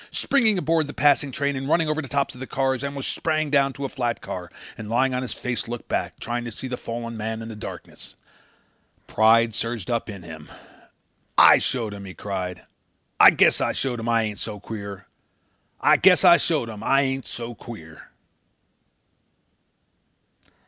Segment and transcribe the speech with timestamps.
[0.09, 3.71] Springing aboard the passing train and running over the tops of cars, Elmer sprang down
[3.73, 6.75] to a flat car and lying on his face looked back, trying to see the
[6.75, 8.15] fallen man in the darkness.
[9.05, 10.49] Pride surged up in him.
[11.37, 12.63] "I showed him," he cried.
[13.19, 14.09] "I guess I showed him.
[14.09, 15.05] I ain't so queer.
[15.79, 18.07] I guess I showed him I ain't so queer."